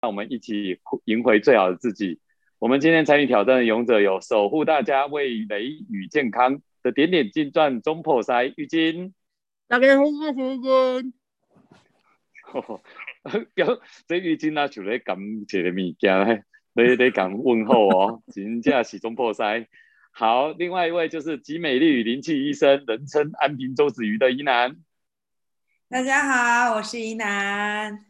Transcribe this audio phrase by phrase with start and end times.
[0.00, 2.20] 让我们一起赢回最好的自己。
[2.60, 9.12] 我们今天参与挑战的勇者有守护大家味蕾与健康的点点金钻中破塞浴巾。
[9.66, 11.14] 大家好，我是玉金。
[13.54, 16.44] 表这浴巾啊，就咧感谢的物件咧，
[16.74, 19.66] 你你讲问候哦，真正是中破塞。
[20.12, 24.76] 好，另外一位就是集美丽与灵气医生，人称安平周子瑜的一男。
[25.88, 28.06] 大家好，我是一男。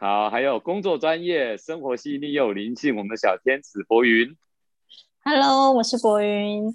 [0.00, 4.36] 好，还有工作专业、生活细腻又有灵性，我们的小天使博云。
[5.24, 6.72] Hello，我是博云。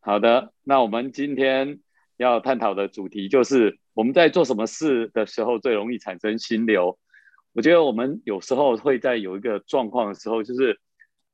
[0.00, 1.78] 好的，那我们今天
[2.16, 6.98] 要探讨的主题就是我们在做什么事的时候最容易产生心流。
[7.52, 10.80] 我觉得我们有时候会在有一个状况的时候，就是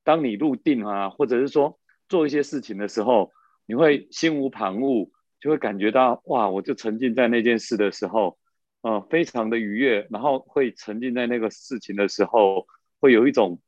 [0.05, 3.33] 当你入定啊，或者是说做一些事情的时候，
[3.65, 5.09] 你会心无旁骛，
[5.41, 8.37] 就会感觉到哇，我就沉浸在那件事的时候。
[8.83, 12.67] 呃，非常的愉悦，然后会沉浸在那个事情的时候，
[13.01, 13.61] 会有一种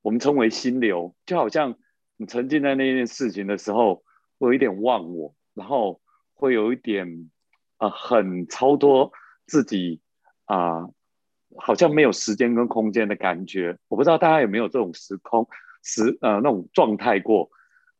[0.00, 1.76] 我们称为心流，就好像
[2.16, 4.04] 你沉浸在那件事情的时候，
[4.38, 6.00] 会有一点忘我，然后
[6.34, 7.28] 会有一点
[7.78, 9.12] 啊，很超脱
[9.44, 10.00] 自己
[10.44, 10.88] 啊，
[11.56, 13.76] 好像没有时间跟空间的感觉。
[13.88, 15.48] 我不知道大家有没有这种时空
[15.82, 17.50] 时呃那种状态过？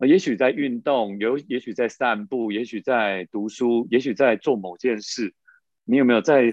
[0.06, 5.34] 也许在运动，有也许在散步，也许在读书，也许在做某件事。
[5.84, 6.52] 你有没有在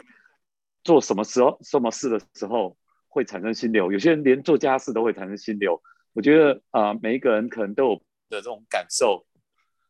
[0.88, 2.77] 做什么时候、什么事的时候
[3.09, 3.91] 会产生心流？
[3.91, 5.77] 有些人连做家事都会产生心流。
[6.13, 7.95] 我觉得啊，每一个人可能都有
[8.29, 9.25] 的这种感受。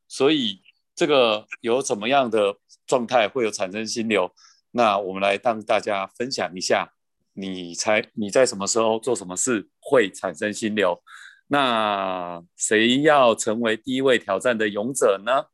[0.08, 0.59] 所以
[0.95, 4.34] 这个有什么样的状态会有产生心流？
[4.72, 6.92] 那我们来让大家分享一下，
[7.34, 11.00] 你猜你在什么时候做什么事会产生心流？
[11.45, 15.45] 那谁要成为第一位挑战的勇者呢？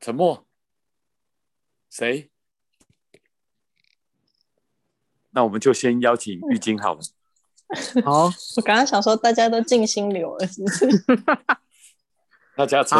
[0.00, 0.46] 沉默。
[1.88, 2.30] 谁？
[5.30, 7.00] 那我们就先邀请玉晶好了。
[8.04, 8.24] 好，
[8.56, 10.86] 我刚刚想说大家都静心流了，是不是？
[12.56, 12.98] 大家沉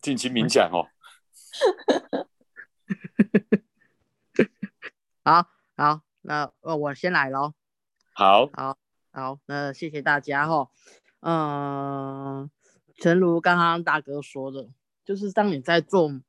[0.00, 0.88] 静心冥想哦。
[5.24, 5.46] 好
[5.76, 7.52] 好，那呃，我先来喽。
[8.14, 8.78] 好，好，
[9.12, 10.70] 好，那谢谢大家哈。
[11.20, 12.50] 嗯，
[12.96, 14.70] 诚如刚刚大哥说的。
[15.04, 16.20] 就是当你在做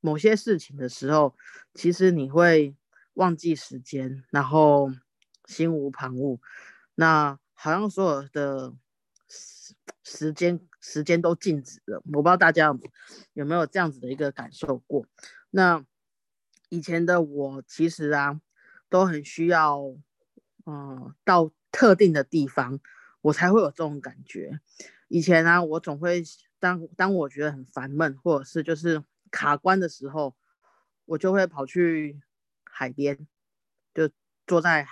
[0.00, 1.34] 某些事情的时候，
[1.74, 2.74] 其实你会
[3.14, 4.90] 忘记时间，然后
[5.46, 6.38] 心无旁骛，
[6.96, 8.74] 那好像所有的
[9.28, 12.02] 时时间时间都静止了。
[12.12, 12.76] 我不知道大家
[13.34, 15.06] 有没有这样子的一个感受过？
[15.50, 15.84] 那
[16.68, 18.40] 以前的我其实啊，
[18.88, 19.80] 都很需要，
[20.66, 22.80] 嗯，到特定的地方，
[23.22, 24.60] 我才会有这种感觉。
[25.08, 26.24] 以前呢，我总会。
[26.58, 30.34] 当当我觉得很烦闷，或者是就是卡关的时候，
[31.04, 32.20] 我就会跑去
[32.64, 33.26] 海边，
[33.94, 34.10] 就
[34.46, 34.86] 坐在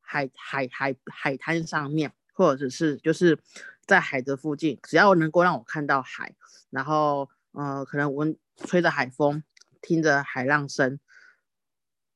[0.00, 3.38] 海海海海滩上面，或者是就是
[3.86, 6.34] 在海的附近，只要能够让我看到海，
[6.70, 9.42] 然后呃，可能闻吹着海风，
[9.80, 10.98] 听着海浪声，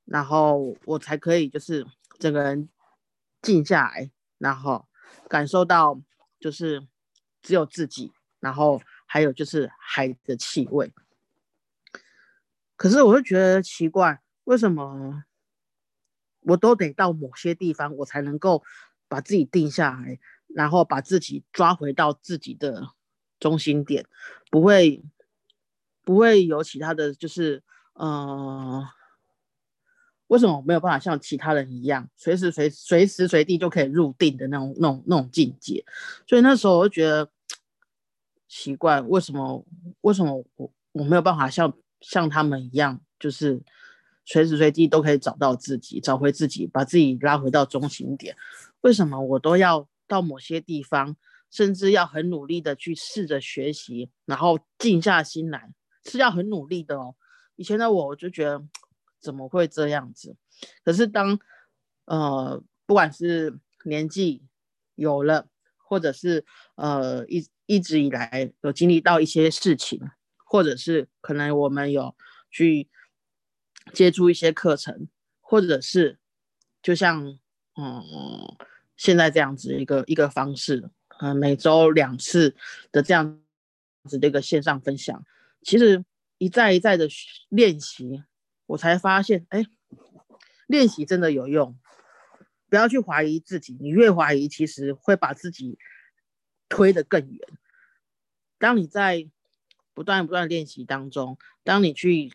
[0.04, 1.86] 然后我才可以就是
[2.18, 2.68] 整个人
[3.42, 4.86] 静下来，然后
[5.28, 6.00] 感受到
[6.38, 6.86] 就是
[7.42, 8.12] 只有自己。
[8.46, 10.92] 然后还有就是海的气味，
[12.76, 15.24] 可是我就觉得奇怪，为什么
[16.42, 18.62] 我都得到某些地方，我才能够
[19.08, 22.92] 把自己定下来，然后把自己抓回到自己的
[23.40, 24.06] 中心点，
[24.48, 25.02] 不会
[26.04, 27.64] 不会有其他的就是，
[27.94, 28.88] 呃，
[30.28, 35.84] 为什么我没有办法像其他人一样，随时随随时随地就可以入定的那种那种那种境界？
[36.28, 37.28] 所以那时候我就觉得。
[38.48, 39.64] 奇怪，为什么？
[40.02, 43.62] 为什么我我没有办法像像他们一样，就是
[44.24, 48.36] 随时随地都可以找到自己，找回自己，把自己拉回到中心点？
[48.82, 51.16] 为什么我都要到某些地方，
[51.50, 55.72] 甚至要很努力的去试着学习，然后静下心来，
[56.04, 57.14] 是要很努力的哦。
[57.56, 58.62] 以前的我，我就觉得
[59.20, 60.36] 怎么会这样子？
[60.84, 61.38] 可是当
[62.04, 64.44] 呃，不管是年纪
[64.94, 65.48] 有了，
[65.86, 66.44] 或者是
[66.74, 67.46] 呃一。
[67.68, 70.00] 一直以来有经历到一些事情，
[70.44, 72.14] 或者是可能我们有
[72.48, 72.88] 去
[73.92, 75.08] 接触一些课程，
[75.40, 76.20] 或者是
[76.80, 77.26] 就像
[77.74, 78.04] 嗯
[78.96, 82.54] 现在这样子一个一个方式，嗯每周两次
[82.92, 83.40] 的这样
[84.04, 85.24] 子的一个线上分享，
[85.62, 86.04] 其实
[86.38, 87.08] 一再一再的
[87.48, 88.22] 练习，
[88.66, 89.66] 我才发现，哎，
[90.68, 91.76] 练习真的有用，
[92.76, 95.78] 不要去怀疑自己，你越怀疑，其实会把自己。
[96.68, 97.40] 推得更远。
[98.58, 99.30] 当你在
[99.94, 102.32] 不断不断练习当中，当你去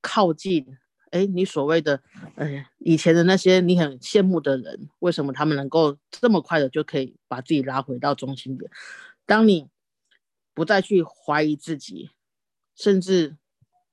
[0.00, 0.78] 靠近，
[1.10, 2.02] 哎，你所谓的，
[2.36, 8.70] 哎，以前的那些你很羡慕的人，为什么他们能够这么快的就可以把自己拉回到中心点？
[9.26, 9.68] 当你
[10.54, 12.10] 不再去怀疑自己，
[12.74, 13.36] 甚至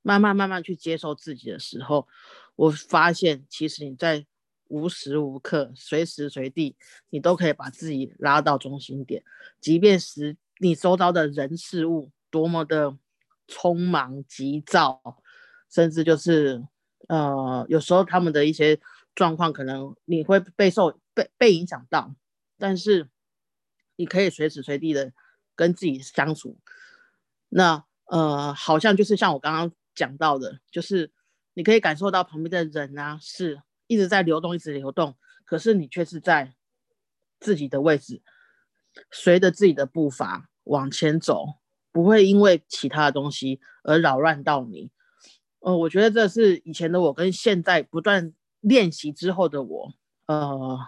[0.01, 2.07] 慢慢慢慢去接受自己的时候，
[2.55, 4.25] 我发现其实你在
[4.69, 6.77] 无时无刻、随时随地，
[7.09, 9.21] 你都可以把自己拉到中心点，
[9.59, 12.97] 即便是你周遭的人事物多么的
[13.47, 15.21] 匆忙急躁，
[15.69, 16.65] 甚至就是
[17.07, 18.79] 呃，有时候他们的一些
[19.13, 22.15] 状况，可能你会被受被被影响到，
[22.57, 23.09] 但是
[23.97, 25.11] 你可以随时随地的。
[25.55, 26.57] 跟自己相处，
[27.49, 31.11] 那呃，好像就是像我刚刚讲到的，就是
[31.53, 36.53] 你可以感受到旁边的人啊，是一直在流动，一直流动，可是你却是在
[37.41, 38.21] 自己的位置，
[39.11, 41.55] 随着自己的步伐往前走，
[41.91, 44.91] 不会因为其他的东西而扰乱到你。
[45.59, 49.93] 呃，我觉得这是以前的我跟现在不断练习之后的我，
[50.27, 50.79] 呃，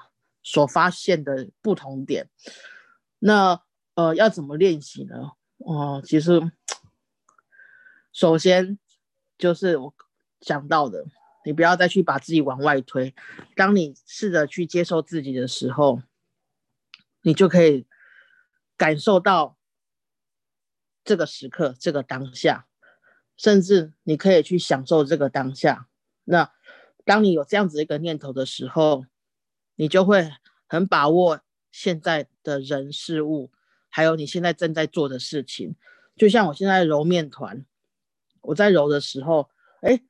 [0.44, 2.30] 所发现的不同点。
[3.20, 3.62] 那。
[3.94, 5.34] 呃，要怎么练习呢？
[5.58, 6.50] 哦，其实
[8.14, 8.80] 首先
[9.38, 9.94] 就是我
[10.40, 11.06] 讲到的，
[11.44, 13.14] 你不要再去把自己往外推。
[13.56, 16.02] 当你试着去接受自己的时候，
[17.22, 17.88] 你就可以
[18.78, 19.58] 感受到
[21.04, 22.68] 这个时刻、这个当下，
[23.36, 25.88] 甚至你可以去享受这个当下。
[26.24, 26.52] 那
[27.04, 29.06] 当你有这样子一个念头的时候，
[29.76, 30.32] 你就会
[30.68, 31.42] 很把握
[31.72, 33.52] 现在的人事物。
[33.94, 35.76] 还有你现在正在做的事情，
[36.16, 37.66] 就像我现在揉面团，
[38.40, 39.50] 我在揉的时候，
[39.82, 40.02] 哎，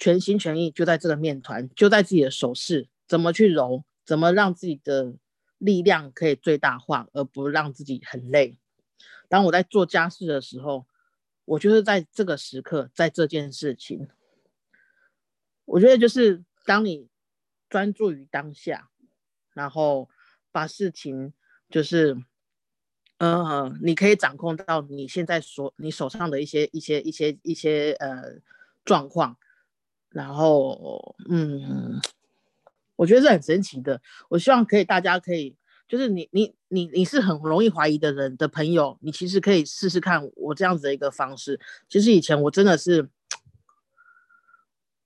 [0.00, 5.14] 全心全意就在这个面团，就在自己的手势，怎么去揉，怎么让自己的
[5.58, 8.58] 力量可以最大化，而不让自己很累。
[9.28, 10.86] 当我在做家事的时候，
[11.44, 14.08] 我就是在这个时刻，在这件事情，
[15.66, 17.06] 我觉得就是当你
[17.68, 18.90] 专注于当下，
[19.52, 20.08] 然后
[20.50, 21.32] 把事情
[21.68, 22.24] 就是。
[23.22, 28.40] 嗯，你可以掌控到你现在所你手上的一些一些一些一些呃
[28.82, 29.36] 状况，
[30.10, 32.00] 然后嗯，
[32.96, 34.00] 我觉得是很神奇的。
[34.28, 35.56] 我希望可以大家可以，
[35.88, 41.58] 就是你你你你是很容易怀疑的人的朋友，你其实可以试试看我这样子的一个方式。
[41.88, 43.08] 其实以前我真的是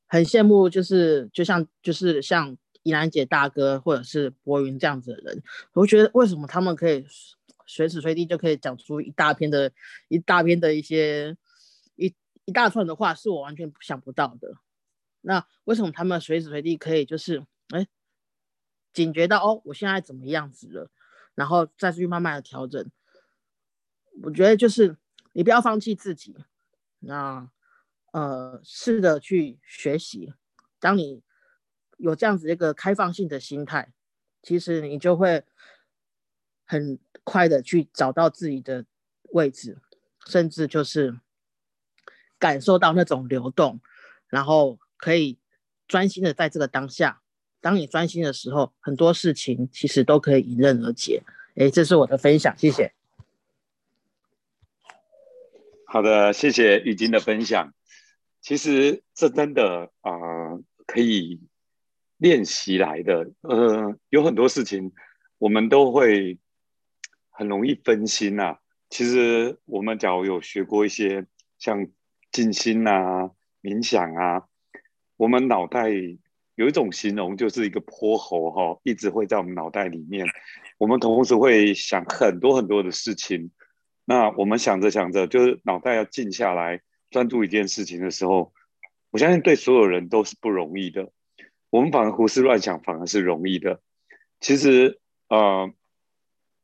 [0.07, 5.43] 很羡慕，就是就像就是像怡兰姐大哥或者是博云这样子的人，
[5.73, 7.05] 我觉得为什么他们可以。
[7.67, 9.73] 随时随地就可以讲出一大篇的
[10.09, 11.35] 一大篇的一些
[11.97, 12.15] 一
[12.45, 14.53] 一大串的话，是我完全想不到的。
[15.25, 17.87] 那为什么他们随时随地可以就是哎
[18.93, 20.91] 警觉到哦，我现在怎么样子了，
[21.35, 22.91] 然后再去慢慢的调整？
[24.23, 24.97] 我觉得就是
[25.33, 26.37] 你不要放弃自己，
[27.01, 27.51] 那
[28.13, 30.33] 呃试着去学习。
[30.79, 31.23] 当你
[31.97, 33.93] 有这样子一个开放性的心态，
[34.43, 35.45] 其实你就会
[36.65, 36.99] 很。
[37.27, 38.85] 快的去找到自己的
[39.31, 39.81] 位置，
[40.27, 41.21] 甚至就是
[42.39, 43.81] 感受到那种流动，
[44.29, 45.39] 然后可以
[45.87, 47.21] 专心的在这个当下。
[47.61, 51.23] 当你专心的时候，很多事情其实都可以迎刃而解。
[51.57, 52.93] 哎，这是我的分享，谢谢。
[55.87, 57.73] 好的，谢谢玉晶的分享。
[58.41, 60.13] 其实这真的啊，
[60.87, 61.41] 可以
[62.19, 63.31] 练习来的。
[63.43, 64.93] 呃，有很多事情
[65.39, 66.39] 我们都会。
[67.37, 68.59] 很容易分心呐。
[68.89, 71.27] 其实我们假如有学过一些
[71.59, 71.89] 像
[72.31, 74.45] 静心啊、冥想啊，
[75.25, 75.89] 我们脑袋
[76.55, 80.27] 有一种形容，就是一个泼猴哈，一直会在我们脑袋里面。
[80.77, 83.51] 我们同时会想很多很多的事情。
[84.05, 88.53] 那我们想着想着，就是脑袋要静下来，专注一件事情的时候，
[89.13, 91.11] 我相信对所有人都是不容易的。
[91.71, 93.81] 我们反而胡思乱想，反而是容易的。
[94.41, 95.73] 其实，呃。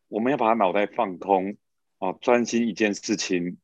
[0.09, 1.57] 我们要把脑袋放空，
[1.99, 3.59] 啊，专心一件事情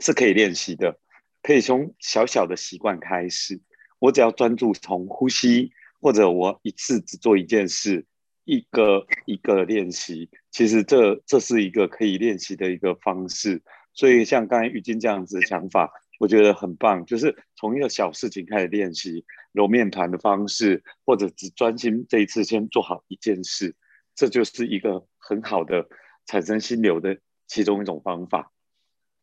[0.00, 0.98] 是可以练习的，
[1.42, 3.60] 可以从小小的习惯开始。
[3.98, 8.06] 我只要专注从呼吸，或者我一次只做一件事，
[8.44, 13.62] 一个一个练习，其实这这是一个可以练习的一个方式。
[13.92, 23.74] 所以像刚才玉晶这样子的想法，我觉得很棒，就是从一个小事情开始练习揉面团的方式，或者只专心这一次先做好一件事。
[24.14, 25.88] 这就是一个很好的
[26.26, 28.52] 产生心流的其中一种方法。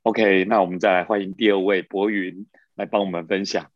[0.03, 3.71] OK，那我们再来欢迎第二位博云来帮我们分享。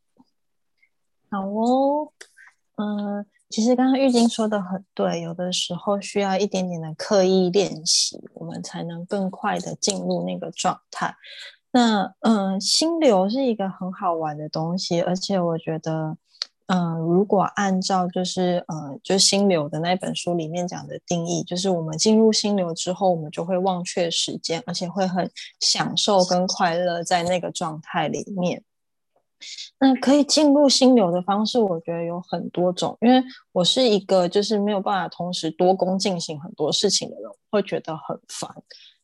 [1.31, 2.11] 好哦，
[2.77, 11.15] 嗯，其实刚刚玉晶说的很对，有的时候需要一点点的刻意练习，我们才能更快的进入那个状态。
[11.71, 16.17] 那嗯，心流是一个很好玩的东西，而且我觉得，
[16.65, 28.63] 嗯，如果按照就是呃，就心流的那本书里面讲的定义，就是我们进入心流之后，我们就会忘却时间，而且会很享受跟快乐在那个状态里面。
[29.79, 32.97] 那可以进入心流的方式，我觉得有很多种。
[33.01, 38.49] 因为我是一个就是没有办法同时多工进行很多事情的人，会觉得很烦。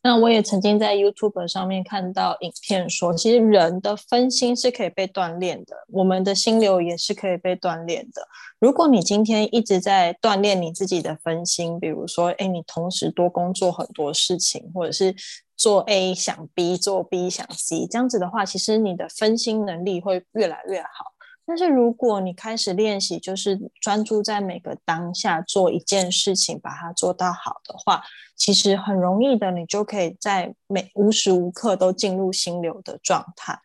[0.04, 8.22] 那我也曾经在 YouTube 上面看到影片说，其实人的分心是可以被锻炼的，我们的心流也是可以被锻炼的。
[8.60, 15.16] 如果你今天一直在锻炼你自己的分心，比如说，哎，你同时多工作很多事情，或者是
[15.56, 21.14] 做 A 想 B，做 B 想 C，这样子的话，其实你的分心能力会越来越好。
[21.48, 28.02] 但是如果你开始练习，就是专注在每个当下做一件事情，把它做到好的话，
[28.36, 33.60] 其实很容易的，你就可以在每无时无刻都进入心流的状态。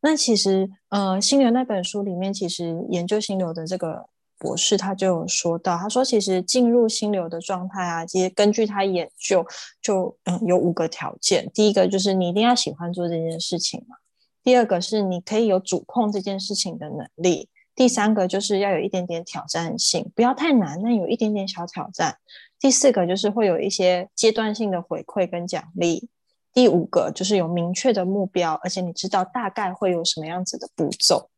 [0.00, 4.06] 那其实，呃，心流那本书里面，其实研究心流的这个
[4.38, 9.44] 博士他就有说到，他说其实进入心流的状态啊，其实根据他研究，
[9.82, 11.50] 就嗯有五个条件。
[11.52, 13.96] 第一个就是你一定要喜欢做这件事情嘛。
[14.44, 22.16] 第二个是你可以有主控这件事情的能力，第三个就是要有一点点挑战性，不要太难，那有一点点小挑战。
[22.58, 26.08] 第四个就是会有一些阶段性的回馈跟奖励。
[26.54, 31.28] 第五个就是有明确的目标，而且你知道大概会有什么样子的步骤。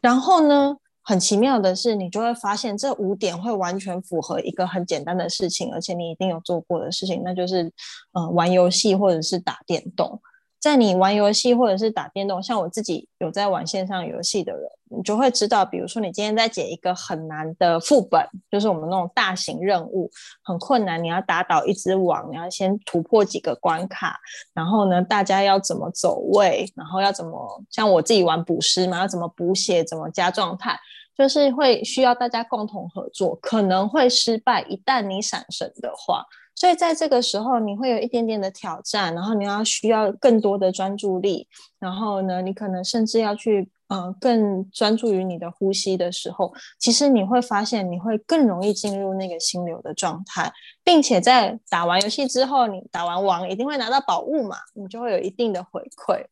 [0.00, 7.64] 然后呢，很奇妙的是，你就会发现这五点会完全符合一个很简单的事情，而且你一定有做过的事情，那就是
[8.12, 10.20] 嗯玩游戏或者是打电动。
[10.60, 20.10] 在你玩游戏或者是打电动，像我自己有在玩线上游戏的人，你就会知道，比如说你今天在解一个很难的副本，就是我们那种大型任务，
[20.42, 24.20] 很困难，你要打倒一只王，你要先突破几个关卡，
[24.52, 30.78] 然后呢，大家要怎么走位，然后要怎么像我自己玩捕师嘛，要怎么补血，怎么加状态，
[31.16, 36.26] 就是会需要大家共同合作，可能会失败，一旦你闪神的话。
[36.60, 41.48] 所以在这个时候，你会有一点点的挑战，然后你要需要更多的专注力，
[41.78, 50.52] 然后呢，你可能甚至要去呃更专注于你的呼吸的时候，其实你会发现你会更容易进入那个心流的状态，
[50.84, 56.26] 并且在打完游戏之后，你打完王一定会拿到宝物嘛，你就会有一定的回馈。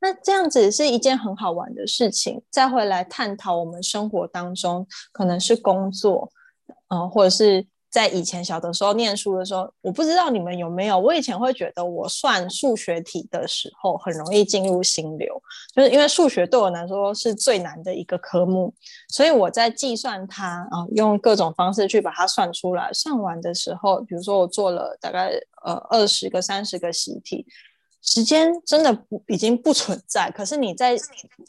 [0.00, 2.40] 那这样子是一件很好玩的事情。
[2.50, 6.30] 再回来探讨我们生活当中可能是工作，
[6.86, 7.66] 嗯，或者是。
[7.94, 10.98] 在以前小的时候念书的时候，我不知道你们有没有。
[10.98, 15.40] 我以前会觉得我算数学题的时候很容易进入心流，
[15.72, 18.74] 就是因为数学对我来说是最难的一个科目，
[19.10, 22.92] 所以我在计算它啊，用各种方式去把它算出来。
[22.92, 25.30] 算完的时候，比如说我做了大概
[25.64, 27.46] 呃二十个、三十个习题。
[28.06, 30.94] 时间真的不已经不存在，可是你在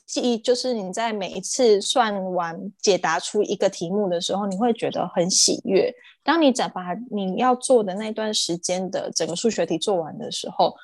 [0.06, 5.94] 记忆，就是你在每一次算完解答出一个题目的时候，你会觉得很喜悦。
[6.26, 10.76] 当你在把你要做的那段时间的整个数学题做完的时候，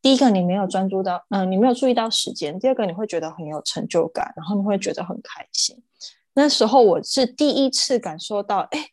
[0.00, 5.82] 第一个你没有专注到，嗯，你没有注意到时间；第二个你会觉得很有成就感，然后你会觉得很开心。
[6.34, 8.86] 那时候我是第一次感受到，哎，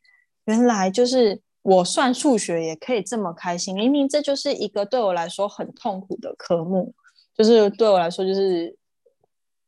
[0.46, 1.42] 原来就是。
[1.62, 6.96] 我算数学也可以这么开心，明明这就是一个对我来说很痛苦的科目，
[7.36, 8.76] 就是对我来说就是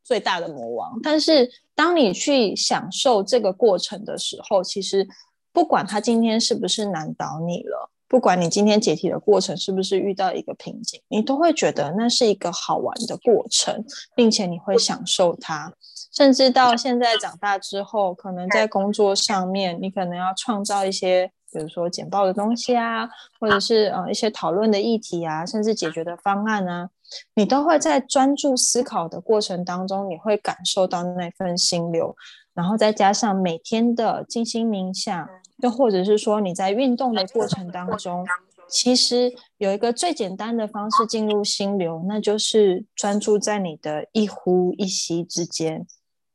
[0.02, 0.98] 最大的魔王。
[1.04, 5.06] 但是当你去享受这个过程的时候，其实
[5.54, 13.84] 不管他今天是不是难倒你了，不管你今天解题的过程是不是遇到一个瓶颈，你都会觉得那是一个好玩的过程，
[14.16, 15.74] 并且你会享受它。
[16.14, 21.32] 甚至到现在长大之后，可能在工作上面，你可能要创造一些。
[21.54, 23.06] 比如说简报的东西啊，
[23.38, 26.90] 或者是呃一些讨论的议题啊，甚至解决的方案啊，
[27.36, 32.16] 你都会在专注思考的过程当中，你会感受到那份心流，
[32.54, 35.28] 然后再加上每天的静心冥想，
[35.62, 38.26] 又或者是说你在运动的过程当中，
[38.68, 45.86] 其实有一个最简单的方式进入心流，那就是专注在你的一呼一吸之间。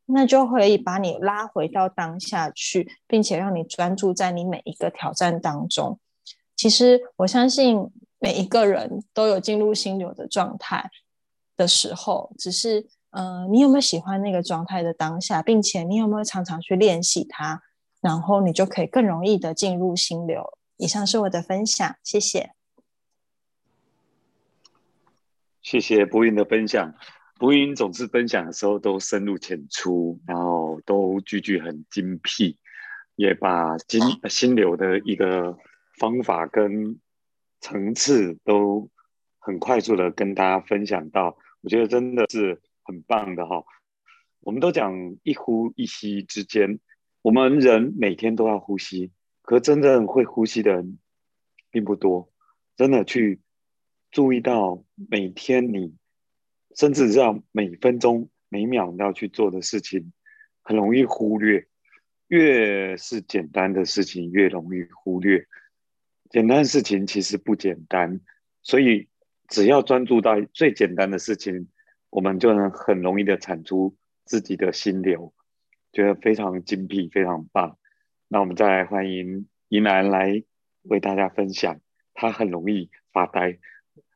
[0.08, 5.98] 那就可以把你拉回到当下去，并且让你专注在你每一个挑战当中。
[6.54, 7.90] 其实我相信
[8.20, 10.88] 每一个人都有进入心流的状态
[11.56, 17.60] 的时候，只是，嗯，你有没有喜欢那个状态的当下，并且你有没有常常去练习它，
[18.06, 20.56] 然后你就可以更容易的进入心流。
[20.76, 22.52] 以上是我的分享，谢谢。
[25.60, 26.94] 谢谢博云的分享。
[27.36, 32.56] 博云总是分享的时候都深入浅出，然后都句句很精辟，
[33.16, 35.58] 也把心心流的一个
[35.98, 37.00] 方法跟
[37.60, 38.88] 层次都
[39.40, 43.64] 很快速的跟大家分享到，我觉得真的是很棒的哈。
[44.42, 44.94] 我们都讲
[45.24, 46.78] 一呼一吸之间，
[47.26, 49.10] 我们人每天都要呼吸，
[49.42, 51.00] 可真正会呼吸的人
[51.72, 52.32] 并不多。
[52.76, 53.40] 真的去
[54.12, 55.96] 注意到每天你，
[56.76, 60.12] 甚至要每分钟每秒要去做的事情，
[60.62, 61.66] 很容易忽略。
[62.28, 65.48] 越是简单的事情，越容易忽略。
[66.30, 68.20] 简单的事情其实不简单，
[68.62, 69.08] 所以
[69.48, 71.66] 只要专注到最简单的事情，
[72.08, 75.34] 我们就能很容易的产出自己的心流，
[75.96, 77.78] 觉得非常精辟，非常棒。
[78.28, 80.42] 那我们再来欢迎怡南来
[80.82, 81.80] 为大家分享，
[82.12, 83.58] 他很容易发呆，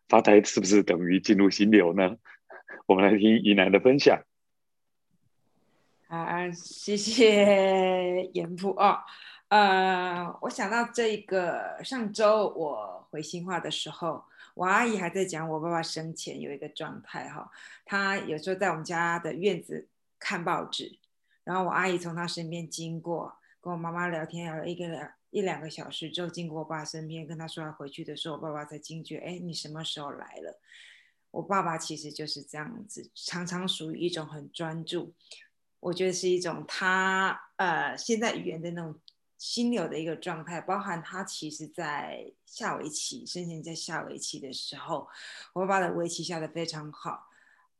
[0.07, 2.19] 发呆是不是等于进入心流呢？
[2.85, 4.23] 我们来听怡南的分享。
[6.09, 8.99] 啊，谢谢严父哦。
[9.49, 14.23] 呃，我想到这个上周我回新化的时候，
[14.55, 17.51] 我阿姨还在讲我爸爸生前有一个状态哈。
[17.87, 20.99] 他有时候在我们家的院子看报纸，
[21.45, 30.61] 然后我阿姨从他身边经过，跟我妈妈聊天聊了一个两一两个小时之后，经过我爸身边跟他说要回去的时候，我爸爸才惊觉，哎，你什么时候来了？
[31.31, 35.15] 我爸爸其实就是这样子，常常属于一种很专注。
[35.79, 38.99] 我觉得是一种他呃现在语言的那种
[39.39, 45.09] 心流的一个状态，包含他其实在下围棋，生前在下围棋的时候，
[45.55, 47.29] 我爸爸的围棋下的非常好。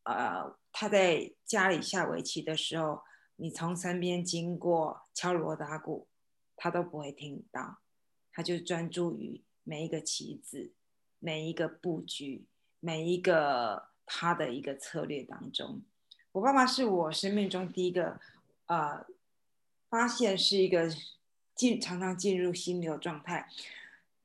[0.05, 3.03] 呃，他在家里下围棋的时候，
[3.41, 6.07] 你从身边经过敲锣打鼓，
[6.57, 7.79] 他都不会听到，
[8.31, 10.73] 他就专注于每一个棋子、
[11.19, 12.45] 每一个布局、
[12.81, 15.81] 每一个他的一个策略当中。
[16.33, 18.21] 我爸爸是我生命中第一个，
[18.67, 19.07] 呃，
[19.89, 20.95] 发现是一个
[21.55, 23.49] 进常常进入心流状态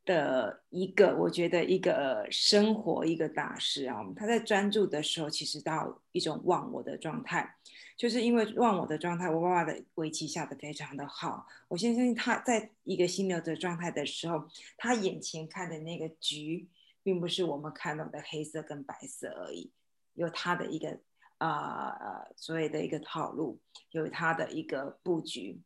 [0.04, 4.06] 的一个，我觉得一个生活一个大师啊。
[4.14, 7.56] 他在专注的时候，其实到一种忘我的状态，
[7.98, 11.48] 就是因为忘我的状态，我爸爸的围棋下的非常的好。
[11.68, 16.68] 我相信他在一个心流的状态的时候，他眼前看的那个局，
[17.04, 19.72] 并不是我们看到的黑色跟白色而已，
[20.14, 21.00] 有他的一个。
[21.38, 23.60] 啊，所谓的一个套路，
[23.92, 25.60] 有他的一个布局。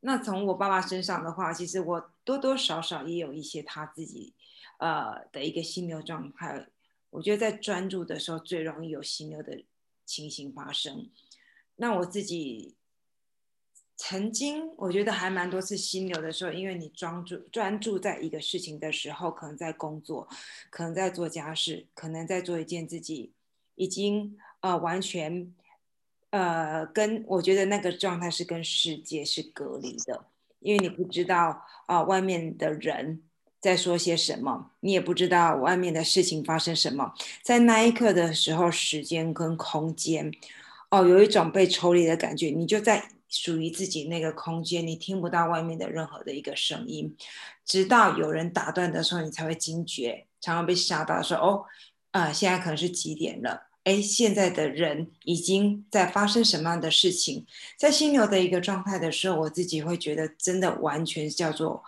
[0.00, 4.32] 那从我爸爸身上的话，其实我多多少少也有一些他自己
[4.78, 6.68] 呃的一个心流状态。
[7.10, 9.62] 我觉得在专注的时候，最容易有心流的
[10.06, 11.10] 情形发生。
[11.76, 12.74] 那我自己
[13.96, 20.26] 曾经我觉得还蛮多次心流的时候，因为你专注专注在一个事情的时候，可能在工作，
[20.70, 23.32] 可能在做家事，可能在做一件自己
[23.74, 24.38] 已经。
[24.60, 25.54] 呃，完全，
[26.30, 30.24] 呃，跟我觉得那个状态是跟世界是隔离的，
[30.58, 33.22] 因为你不知道啊，外面的人
[33.60, 40.32] 在说些什么，你也不知道外面的事情发生什么，在那一刻的时候，时间跟空间，
[40.90, 47.16] 哦，有一种被抽离的感觉，你就在属于自己那个空间，你听不到外面的任何的一个声音，
[47.64, 51.64] 直到有人打断的时候，你才会惊觉，常常被吓到，说哦，
[52.12, 53.64] 啊，现在可能是几点了。
[53.82, 57.46] 哎，现在的人已经在发生什么样的事情？
[57.78, 61.84] 在心流的一个状态的时候，我自己会觉得真的完全叫做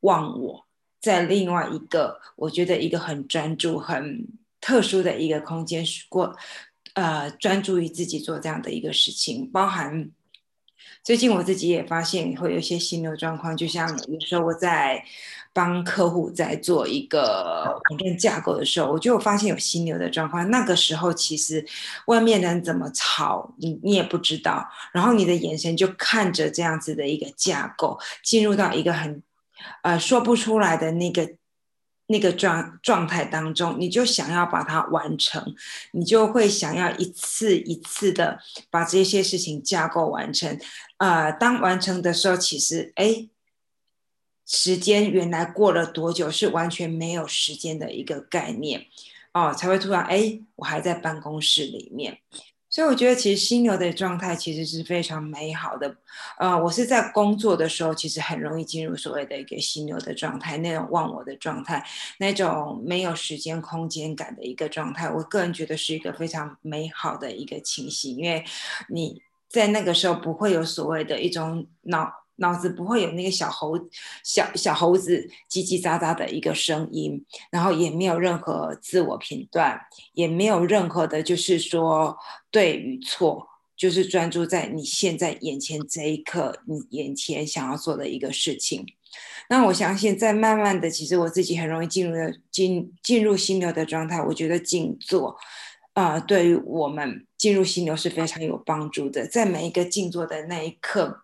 [0.00, 0.65] 忘我，
[1.06, 4.26] 在另外一个我觉得一个很专注、很
[4.60, 6.34] 特殊的一个空间过，
[6.94, 10.10] 呃，专注于自己做这样的一个事情，包含。
[11.04, 15.00] 最近我自己也发现会有一些心流状况，就像有时候我在
[15.52, 20.50] 帮客户在做一个网站架构的时候，我就发现有心流的状况。
[20.50, 21.64] 那个时候其实
[22.06, 29.22] 外面人怎么吵，你你也不知道，然后你的眼神就看着这样子的一个架构，进入到一个很
[29.82, 31.36] 呃说不出来的那个。
[32.08, 35.56] 那个状状态当中，你就想要把它完成，
[35.90, 38.38] 你就会想要一次一次的
[38.70, 40.56] 把这些事情架构完成。
[40.98, 43.28] 呃，当完成的时候，其实哎，
[44.46, 48.86] 时间原来过了多久是完全没有时间的一个概念
[49.32, 52.20] 哦，才会突然哎，我还在办公室里面。
[52.76, 55.96] 所以我觉得，其实心流的状态其实是非常美好的。
[56.36, 61.82] 呃，我是在工作的时候，其实很容易进入所谓的一个心流的状态，那种忘我的状态，
[62.18, 65.08] 那种没有时间空间感的一个状态。
[65.08, 68.44] 我个人觉得是一个非常美好的一个情形，因为
[68.90, 72.25] 你在那个时候不会有所谓的一种脑。
[72.38, 73.78] 脑子不会有那个小猴
[74.22, 79.80] 小小猴子叽叽喳喳的一个声音，然后也没有任何自我评断，
[80.12, 82.16] 也没有任何的，就是说
[82.50, 83.46] 对与错，
[83.76, 88.86] 就是专注在你现在眼前这一刻，你眼前想要做的一个事情。
[89.48, 94.22] 那我相信，在慢慢的，其实我自己很容易进入进进入心流的状态。
[94.22, 95.36] 我觉得静坐，
[95.94, 99.26] 啊，对于我们进入心流是非常有帮助的。
[99.26, 101.22] 在每一个静坐的那一刻。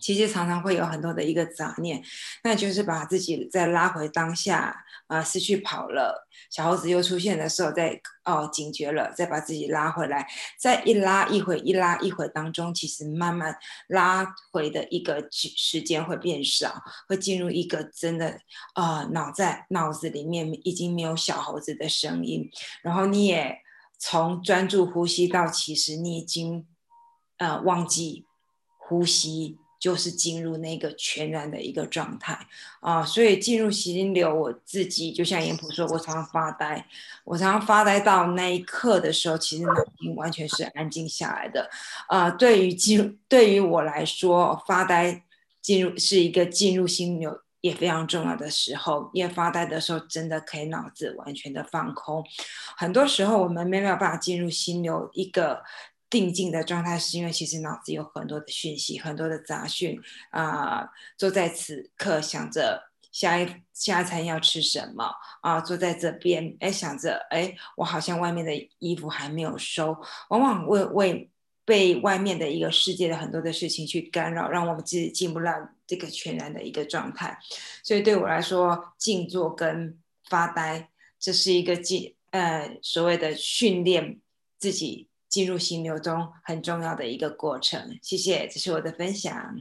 [0.00, 2.02] 其实常常会有很多的一个杂念，
[2.44, 10.26] 那就是把自己再拉回当下啊，失去跑了，小猴子又出现的时候，再哦警觉了，再把自己拉回来，
[10.58, 13.56] 再一拉一回，一拉一回当中，其实慢慢
[13.88, 18.40] 拉回的一个时间会变少，会进入一个真的
[18.74, 22.50] 啊脑在脑子里面已经没有小猴子的声音，
[22.82, 23.58] 然后你也
[23.98, 26.66] 从专注呼吸到其实你已经
[27.38, 28.26] 呃忘记
[28.78, 29.58] 呼吸。
[29.78, 32.36] 就是进入那个全然的一个状态
[32.80, 36.84] 啊，所以进入心流，我自己就像严普说，我常常发呆，
[37.24, 41.70] 我常常发呆到那一刻的时候，其实脑筋完全是安静下来的
[42.08, 42.28] 啊。
[42.28, 45.22] 对于进入，对于我来说，发呆
[45.62, 52.24] 进入是一个进入心流也非常重要的时候，因为发呆的时候真的可以脑子完全的放空。
[52.76, 55.62] 很多时候我们没有办法进入心流一个。
[56.10, 60.88] 定静的状态，是因为其实脑子有很多的讯息，很多的杂讯啊。
[61.18, 65.60] 坐在此刻想着下一下一餐要吃什么啊？
[65.60, 69.96] 坐在这边，哎，想着哎，我好像外面的衣服还没有收。
[70.30, 71.30] 往往为为
[71.66, 75.52] 被外面的一个世界的很多的事情去干扰，让我们自己进不了
[75.86, 77.38] 这个全然的一个状态。
[77.82, 79.98] 所以对我来说，静坐跟
[80.30, 84.18] 发呆，这是一个静呃所谓的训练
[84.58, 85.06] 自己。
[85.28, 87.98] 进入心流中很重要的一个过程。
[88.02, 89.56] 谢谢，这是我的分享。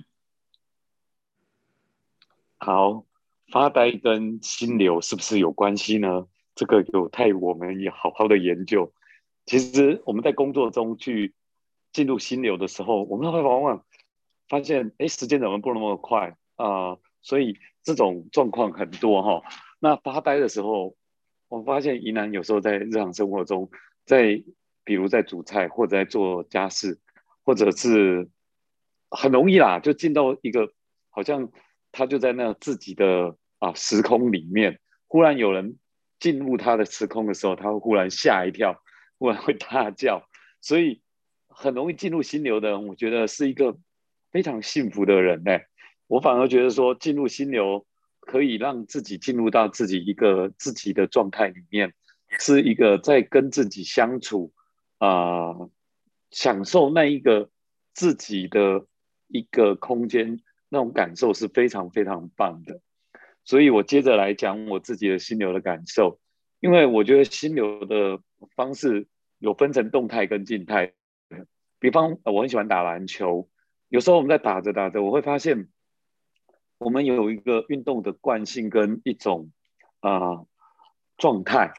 [2.58, 3.06] 好，
[3.52, 6.28] 发呆跟心流是不是有关系呢？
[6.56, 8.92] 这个有待我们也好好的研究。
[9.46, 11.36] 其实我们在工作中去
[11.94, 13.86] 进入心流的时候，我们会往往
[14.48, 16.98] 发现，哎，时间怎么不那么快啊？
[17.22, 19.44] 所以这种状况很多哈。
[19.80, 20.96] 那发呆的时候，
[21.48, 23.70] 我发现宜南有时候在日常生活中，
[24.06, 24.44] 在
[24.88, 26.98] 比如在煮菜，或者在做家事，
[27.44, 28.30] 或者是
[29.12, 30.72] 很容易啦，就进到一个
[31.10, 31.52] 好像
[31.92, 34.80] 他就在那自己的啊时空里面。
[35.08, 35.78] 忽然有人
[36.22, 38.82] 进入他的时空的时候，他会忽然吓一跳，
[39.18, 40.26] 忽然会大叫。
[40.62, 41.02] 所以
[41.50, 43.78] 很容易进入心流的人，我觉得是一个
[44.32, 45.52] 非常幸福的人呢。
[46.08, 47.86] 我反而觉得说，进入心流
[48.22, 51.94] 可以让自己进入到自己一个自己的状态里面，
[52.40, 54.54] 是一个在跟自己相处。
[54.98, 55.70] 啊，
[56.32, 57.50] 享受那一个
[57.94, 58.86] 自己的
[59.28, 62.82] 一个空间，那种感受是非常非常棒的。
[63.44, 66.20] 所以我接着来讲我自己的心流的感受，
[66.60, 68.20] 因为我觉得心流的
[68.56, 69.08] 方式
[69.40, 70.94] 有分成动态跟静态。
[71.80, 73.48] 比方，我很喜欢打篮球，
[73.90, 75.70] 有时候我们在打着打着，我会发现
[76.80, 79.52] 我们有一个运动的惯性跟一种
[80.00, 80.46] 啊
[81.18, 81.74] 状态。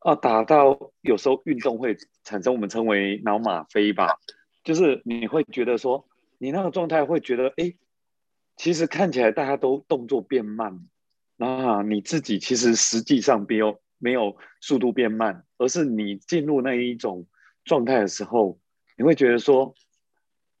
[0.00, 4.18] 啊，打到有时候运动会产生我们称为脑吗啡吧，
[4.64, 6.08] 就是你会觉得说，
[6.38, 7.74] 你那个状态会觉得，哎，
[8.56, 10.88] 其实看起来大家都动作变慢，
[11.36, 17.26] 啊，你自己其实实际上没有没有速度变慢，而是你进入那一种
[17.64, 18.58] 状态的时候，
[18.96, 19.74] 你会觉得说，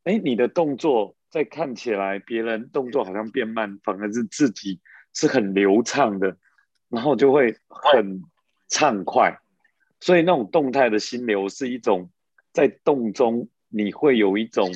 [0.04, 4.82] 哎，你的动作在看起来别人动作好像变慢，反而是自己
[5.14, 6.36] 是很流畅的，
[6.90, 8.22] 然后就会很。
[8.70, 9.40] 畅快，
[9.98, 12.10] 所以那种动态的心流是一种
[12.52, 14.72] 在动中你会有一种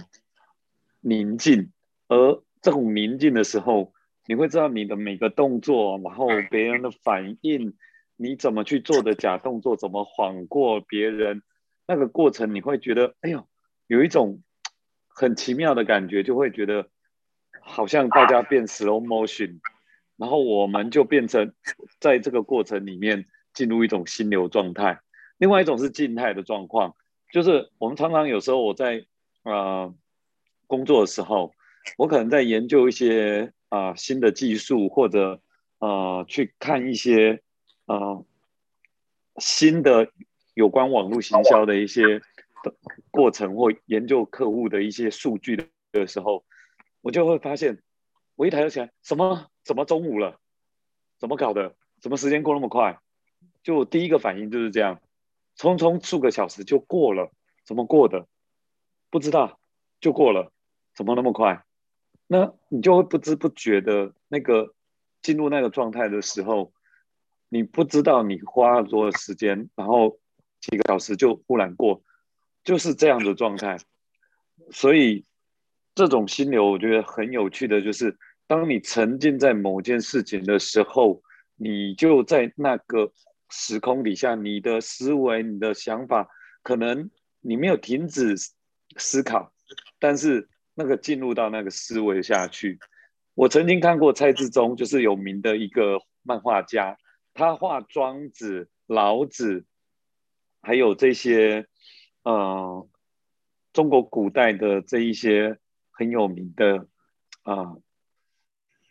[1.01, 1.71] 宁静，
[2.09, 3.93] 而这种宁静的时候，
[4.27, 7.75] 你会知道你的每个动作，然后别人的反应，
[8.17, 11.43] 你怎么去做的假动作，怎么晃过别人，
[11.87, 13.47] 那个过程你会觉得，哎呦，
[13.87, 14.43] 有一种
[15.07, 16.89] 很奇妙的感觉，就会觉得
[17.61, 19.61] 好像大家变 slow motion，
[20.17, 21.55] 然后我们就变成
[22.01, 23.27] 在这个过程里面。
[23.55, 25.01] 进入一种心流状态，
[25.39, 26.95] 另外一种是静态的状况，
[27.33, 29.07] 就是我们常常有时候我在
[29.45, 29.95] 呃
[30.67, 31.55] 工作的时候，
[31.97, 35.41] 我可能在研究一些啊新的技术，或者
[35.79, 37.41] 呃去看一些
[37.87, 38.25] 呃
[39.39, 40.11] 新的
[40.55, 42.21] 有关网络行销的一些
[43.11, 46.45] 过程，或研究客户的一些数据的的时候，
[47.03, 47.83] 我就会发现，
[48.35, 50.41] 我一抬头起来，什么怎么中午了？
[51.19, 51.77] 怎么搞的？
[52.01, 52.99] 怎么时间过那么快？
[53.65, 55.01] 就第一个反应就是这样，
[55.57, 57.33] 匆匆数个小时就过了，
[57.65, 58.29] 怎么过的？
[59.11, 59.59] 不知道，
[60.01, 60.53] 就过了，
[60.95, 61.65] 怎么那么快？
[62.27, 64.75] 那你就会不知不觉的那个
[65.23, 66.73] 进入那个状态的时候，
[67.49, 70.19] 你不知道你花了多少时间，然后
[70.61, 72.03] 几个小时就忽然过，
[72.65, 73.79] 就是这样的状态。
[74.71, 75.25] 所以
[75.95, 81.23] 这种心流，我觉得很有趣的就是，当你沉浸在某件事情的时候，
[81.57, 83.13] 你就在那个
[83.51, 86.29] 时空底下，你的思维、你的想法，
[86.63, 88.35] 可能你没有停止
[88.97, 89.53] 思考，
[89.99, 92.79] 但是那个进入到那个思维下去。
[93.35, 96.99] 我曾经看过蔡志忠，就是有名的一个漫画家，
[97.33, 99.65] 他画庄子、老子，
[100.63, 101.67] 还有这些，
[102.23, 102.89] 呃，
[103.73, 105.59] 中国古代的这一些
[105.91, 106.87] 很有名的
[107.43, 107.77] 啊。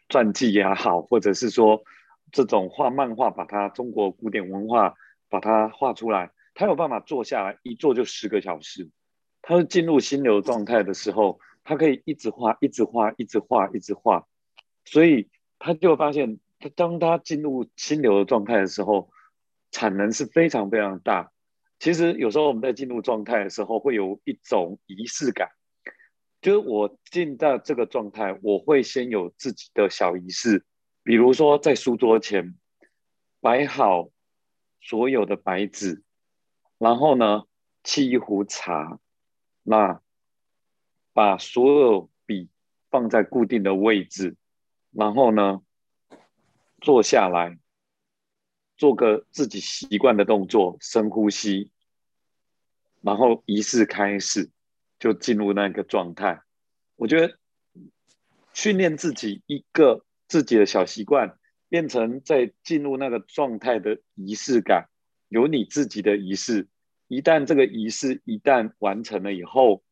[0.10, 1.84] 传记也好，或者是说
[2.34, 4.96] 这种画漫画，把它中国古典文化
[5.30, 8.90] 把它画出来，他有办法坐下来一坐就十个小时。
[9.42, 14.28] 他进入心流状态的时候，他可以一直画，一直画，一直画，一直画。
[14.84, 19.12] 所以他就发现，他当他进入心流的状态的时候，
[19.70, 21.32] 产能是非常非常大。
[21.78, 25.50] 其实有时候我们在进入状态的时候，会有一种仪式感。
[26.42, 30.66] 就是我进到这个状态，我会先有自己的小仪式，
[31.04, 32.58] 比如说在书桌前
[33.40, 34.10] 摆好
[34.82, 36.02] 所有的白纸，
[36.78, 37.44] 然后呢
[37.84, 39.00] 沏一壶茶，
[39.62, 40.02] 那
[41.14, 42.50] 把所有笔
[42.90, 44.36] 放在固定的位置，
[44.92, 45.62] 然后呢
[46.82, 47.60] 坐下来，
[48.78, 51.72] 做个自己习惯的动作，深呼吸，
[53.02, 54.50] 然后仪式开始。
[55.00, 56.44] 就进入那个状态，
[56.96, 57.38] 我觉得
[58.54, 61.38] 训练自己一个自己的小习惯，
[61.70, 64.90] 变成在进入那个状态的仪式感，
[65.30, 66.68] 有你自己的仪式。
[67.08, 69.84] 一旦这个仪式一旦完成了以后，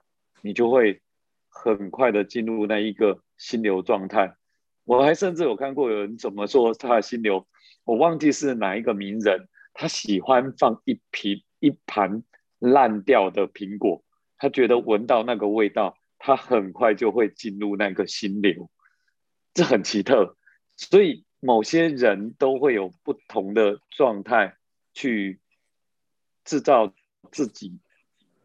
[0.42, 1.02] 你就会
[1.50, 4.36] 很快的进入那一个心流状态。
[4.84, 7.48] 我还甚至有看过有人怎么说他的心流，
[7.84, 12.24] 我忘记是哪一个名人，他喜欢放一瓶一盘
[12.58, 14.04] 烂掉的苹果。
[14.38, 18.72] 他觉得闻到那个味道，他很快就会进入那个心流，
[19.54, 20.36] 这很奇特。
[20.76, 24.56] 所以某些人都会有不同的状态
[24.94, 25.40] 去
[26.44, 26.94] 制造
[27.32, 27.80] 自己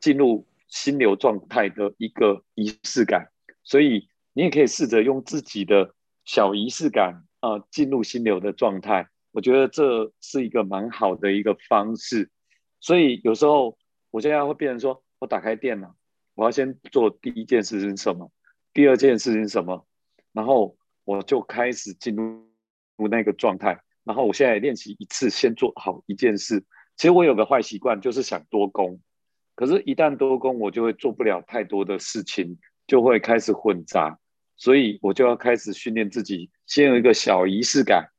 [0.01, 3.31] 进入心流状态的一个仪式感。
[3.63, 9.09] 所以你也可以试着用自己的小仪式感啊，进入心流的状态。
[9.33, 12.31] 我觉得这是一个蛮好的一个方式。
[12.81, 13.79] 所以有时候
[14.11, 15.03] 我现在会变成说。
[15.19, 15.97] 我打开电脑，
[16.35, 18.31] 我要先做第一件事是什么？
[18.75, 19.87] 第二件事情什么？
[20.33, 22.47] 然后我就开始进入
[23.09, 23.81] 那个状态。
[24.05, 26.63] 然后我现在练习一次，先做好一件事。
[26.97, 29.01] 其实我有个坏习惯，就是想多功。
[29.55, 34.19] 可是，一旦多功，我就会做不了太多的事情，就会开始混杂。
[34.57, 38.11] 所以，我就要开始训练自己，先有一个小仪式感，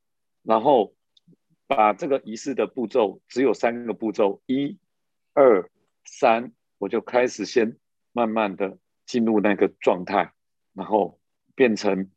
[0.42, 0.96] 然后
[1.68, 4.80] 把这个仪式的步骤只有三个步骤：一、
[5.34, 5.70] 二、
[6.06, 6.52] 三。
[6.80, 7.76] 我就开始先
[8.12, 10.32] 慢慢的进入那个状态，
[10.74, 11.20] 然后
[11.56, 12.12] 变成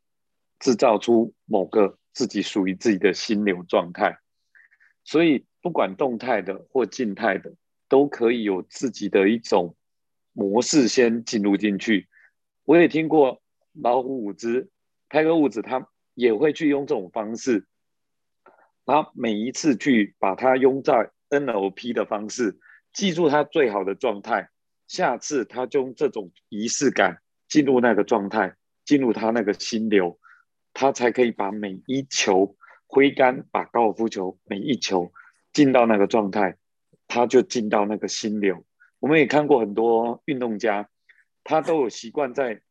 [0.61, 4.19] 制造出某个自己属于自己的心流状态。
[5.03, 7.53] 所以不管动态的或静态的，
[7.89, 9.75] 都可以有自己的一种
[10.31, 12.07] 模式先进入进去。
[12.63, 13.41] 我也听过
[13.73, 14.69] 老虎伍兹、
[15.09, 17.65] 泰戈伍兹，他也会去用这种方式，
[18.85, 22.59] 他每一次去把它用在 NLP 的方式。
[22.93, 24.49] 记住他最好的状态，
[24.87, 30.19] 下次他就用这种仪式感进入那个状态，进入他那个心流，
[30.73, 32.55] 他才可以把每一球
[32.87, 35.11] 挥杆，把高尔夫球每一球
[35.53, 36.57] 进到那个状态，
[37.07, 38.65] 他就进到那个心流。
[38.99, 40.89] 我们也看过很多运动家，
[41.43, 42.61] 他都有习惯在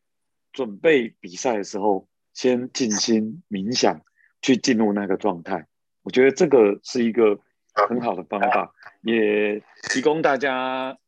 [0.53, 4.03] 准备比赛的时候，先静心冥想，
[4.43, 5.67] 去进入那个状态。
[6.03, 7.41] 我觉得这个是一个。
[7.73, 10.99] 很好的方法，也提供大家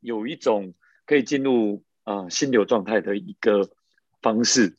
[0.00, 0.72] 有一种
[1.04, 3.68] 可以进入呃心流状态的一个
[4.22, 4.78] 方式。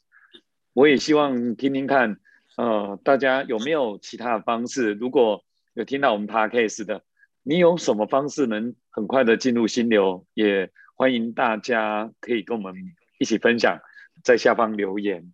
[0.80, 2.22] 我也希望听听看，
[2.56, 4.94] 呃，大家有没有其他的方式？
[4.94, 7.04] 如果有听到我们 podcast 的，
[7.44, 10.26] 你有什么方式能很快的进入心流？
[10.34, 12.76] 也欢迎大家可以跟我们
[13.18, 13.82] 一起分享，
[14.24, 15.34] 在下方留言。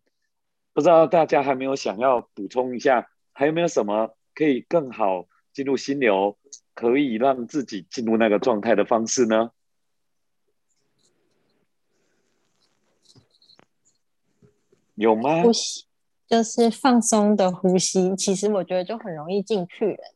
[0.73, 5.27] 不知道大家还没有想要补充一下，还有没有什么可以更好？
[5.53, 6.39] 进入心流，
[6.73, 9.51] 可以让自己进入那个状态的方式呢？
[14.95, 15.43] 有吗？
[15.43, 15.85] 呼吸
[16.27, 20.13] 就是放松的呼吸，其实我觉得就很容易进去了。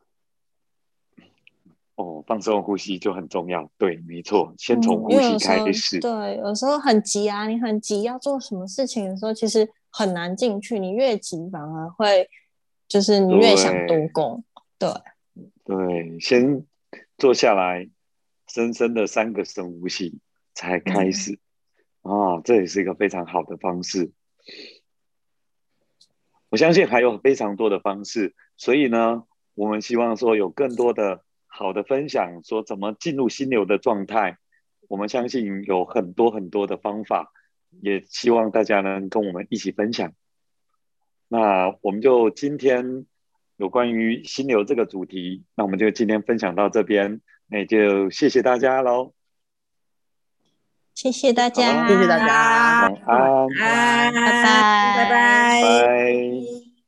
[1.96, 3.70] 哦，放松呼吸就很重要。
[3.78, 6.00] 对，没错，先从呼吸开始。
[6.00, 10.80] 对，有时候很急啊，你很急要做什么事情的时候，其实很难进去。
[10.80, 12.30] 你越急，反而会
[12.88, 14.44] 就是你越想多功。
[14.78, 14.90] 对。
[15.66, 16.66] 对，先
[17.18, 17.88] 坐下来，
[18.48, 20.20] 深深的三个深呼吸，
[20.56, 21.38] 才开始。
[22.02, 24.12] 啊，这也是一个非常好的方式。
[26.50, 34.38] 我相信还有非常多的方式，所以呢，我们希望说有更多的好的分享，说怎么进入心流的状态。
[34.88, 37.32] 我们相信有很多很多的方法，
[37.82, 40.14] 也希望大家能跟我们一起分享。
[41.28, 43.06] 那我们就今天
[43.56, 49.14] 有关于心流这个主题，那我们就今天分享到这边，那也就谢谢大家喽。
[51.02, 54.52] 谢谢大家，谢谢大家，晚安，拜拜。
[54.98, 55.10] 拜，拜。
[55.10, 55.62] 拜。
[55.62, 56.59] 拜。